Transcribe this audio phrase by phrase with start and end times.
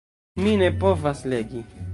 [0.45, 1.67] Mi ne povas legi.